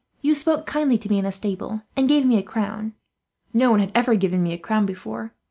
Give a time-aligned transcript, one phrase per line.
[0.23, 2.95] You spoke kindly to me in the stable, and gave me a crown.
[3.53, 5.35] No one had ever given me a crown before.